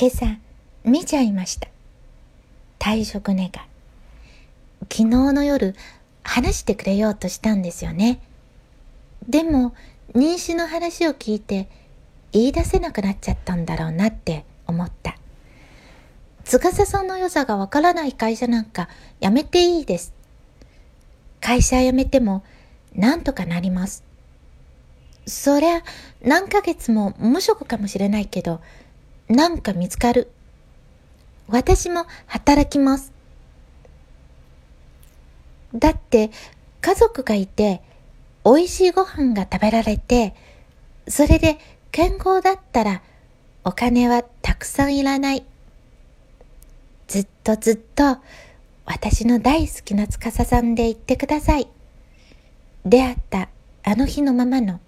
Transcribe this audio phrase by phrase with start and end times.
[0.00, 0.26] 今朝
[0.84, 1.66] 見ちゃいました。
[2.78, 3.50] 退職願。
[4.82, 5.74] 昨日の夜
[6.22, 8.20] 話してくれようとしたんですよね。
[9.28, 9.74] でも
[10.14, 11.68] 妊娠の話を聞いて
[12.30, 15.16] 言い出せなくなっちゃったんだろうなって思った。
[16.44, 18.88] 司さんの良さがわからない会社なんか
[19.18, 20.14] やめていいです。
[21.40, 22.44] 会社辞めても
[22.94, 24.04] なんとかなります。
[25.26, 25.82] そりゃ
[26.22, 28.60] 何ヶ月も無職かもしれないけど、
[29.28, 30.30] なんか見つかる。
[31.48, 33.12] 私も働きます。
[35.74, 36.30] だって
[36.80, 37.82] 家族がいて
[38.44, 40.34] 美味しいご飯が食べられて、
[41.06, 41.58] それで
[41.90, 43.02] 健康だったら
[43.64, 45.44] お金はたくさんいらない。
[47.06, 48.18] ずっとずっと
[48.84, 51.68] 私の大好きな司さんで言ってください。
[52.86, 53.50] 出会った
[53.82, 54.80] あの日のままの